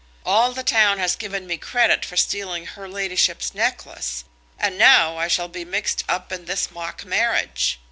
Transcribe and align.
All 0.25 0.51
the 0.51 0.63
town 0.63 0.97
has 0.97 1.15
given 1.15 1.45
me 1.45 1.57
credit 1.59 2.03
for 2.03 2.17
stealing 2.17 2.65
her 2.65 2.89
ladyship's 2.89 3.53
necklace, 3.53 4.23
and 4.57 4.75
now 4.75 5.17
I 5.17 5.27
shall 5.27 5.47
be 5.47 5.63
mixed 5.63 6.03
up 6.09 6.31
in 6.31 6.45
this 6.45 6.71
mock 6.71 7.05
marriage. 7.05 7.77